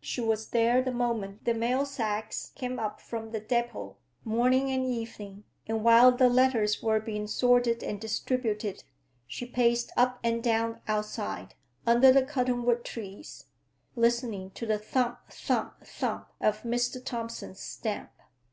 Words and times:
She 0.00 0.20
was 0.20 0.50
there 0.50 0.80
the 0.82 0.92
moment 0.92 1.44
the 1.44 1.52
mail 1.52 1.84
sacks 1.84 2.52
came 2.54 2.78
up 2.78 3.00
from 3.00 3.32
the 3.32 3.40
depot, 3.40 3.96
morning 4.24 4.70
and 4.70 4.86
evening, 4.86 5.42
and 5.66 5.82
while 5.82 6.12
the 6.12 6.28
letters 6.28 6.80
were 6.80 7.00
being 7.00 7.26
sorted 7.26 7.82
and 7.82 8.00
distributed 8.00 8.84
she 9.26 9.44
paced 9.46 9.90
up 9.96 10.20
and 10.22 10.44
down 10.44 10.80
outside, 10.86 11.56
under 11.88 12.12
the 12.12 12.22
cottonwood 12.22 12.84
trees, 12.84 13.46
listening 13.96 14.50
to 14.52 14.64
the 14.64 14.78
thump, 14.78 15.18
thump, 15.30 15.84
thump 15.84 16.28
of 16.40 16.62
Mr. 16.62 17.04
Thompson's 17.04 17.58
stamp. 17.58 18.12